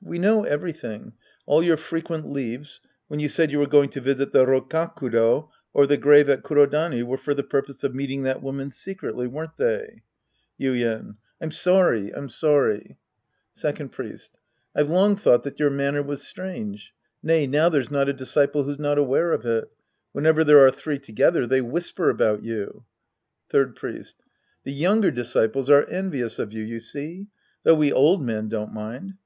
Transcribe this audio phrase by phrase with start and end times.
[0.00, 1.12] We know everything.
[1.44, 5.86] All your frequent leaves when you said you were going to visit the Rokkakudo or
[5.86, 10.00] the grave at Kurodani were for the purpose of meeting that woman secretly, weren't they?
[10.58, 11.16] Yuien.
[11.38, 12.96] I'm sorry, I'm sorry.
[13.52, 13.66] Sc.
[13.66, 14.30] I The Priest and His Disciples lei Second Pnest.
[14.74, 16.94] I've long thought that your manner was strange.
[17.22, 19.70] Nay, now there's not a disciple who's not aware of it.
[20.12, 22.84] Whenever there are three together, they whisper about you.
[23.50, 24.16] Third Priest.
[24.62, 27.26] The younger disciples are envious of you, you see.
[27.64, 29.18] Though we old men don't mind.